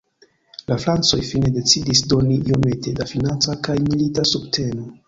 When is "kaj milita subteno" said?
3.71-4.93